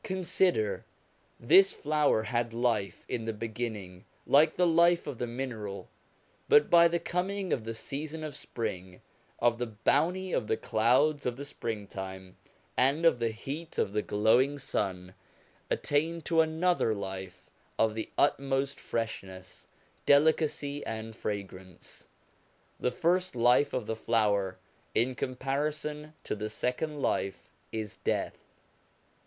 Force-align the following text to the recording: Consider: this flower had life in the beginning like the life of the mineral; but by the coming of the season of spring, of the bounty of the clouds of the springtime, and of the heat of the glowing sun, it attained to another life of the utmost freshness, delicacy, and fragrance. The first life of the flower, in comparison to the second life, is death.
Consider: 0.03 0.83
this 1.39 1.73
flower 1.73 2.23
had 2.23 2.55
life 2.55 3.05
in 3.07 3.25
the 3.25 3.33
beginning 3.33 4.05
like 4.25 4.55
the 4.55 4.65
life 4.65 5.05
of 5.05 5.19
the 5.19 5.27
mineral; 5.27 5.89
but 6.49 6.71
by 6.71 6.87
the 6.87 6.97
coming 6.97 7.53
of 7.53 7.65
the 7.65 7.75
season 7.75 8.23
of 8.23 8.35
spring, 8.35 9.03
of 9.37 9.59
the 9.59 9.67
bounty 9.67 10.31
of 10.33 10.47
the 10.47 10.57
clouds 10.57 11.27
of 11.27 11.35
the 11.35 11.45
springtime, 11.45 12.35
and 12.75 13.05
of 13.05 13.19
the 13.19 13.29
heat 13.29 13.77
of 13.77 13.93
the 13.93 14.01
glowing 14.01 14.57
sun, 14.57 15.13
it 15.69 15.75
attained 15.75 16.25
to 16.25 16.41
another 16.41 16.95
life 16.95 17.51
of 17.77 17.93
the 17.93 18.09
utmost 18.17 18.79
freshness, 18.79 19.67
delicacy, 20.07 20.83
and 20.83 21.15
fragrance. 21.15 22.07
The 22.79 22.89
first 22.89 23.35
life 23.35 23.71
of 23.71 23.85
the 23.85 23.95
flower, 23.95 24.57
in 24.95 25.13
comparison 25.13 26.15
to 26.23 26.33
the 26.35 26.49
second 26.49 26.99
life, 27.03 27.51
is 27.71 27.97
death. 27.97 28.39